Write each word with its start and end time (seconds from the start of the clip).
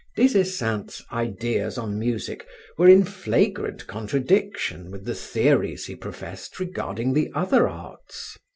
Des 0.15 0.33
Esseintes' 0.35 1.03
ideas 1.11 1.77
on 1.77 1.99
music 1.99 2.47
were 2.75 2.89
in 2.89 3.03
flagrant 3.03 3.85
contradiction 3.85 4.89
with 4.89 5.05
the 5.05 5.13
theories 5.13 5.85
he 5.85 5.95
professed 5.95 6.59
regarding 6.59 7.13
the 7.13 7.29
other 7.35 7.69
arts. 7.69 8.35